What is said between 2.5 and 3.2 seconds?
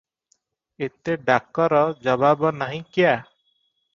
ନାହିଁ କ୍ୟା?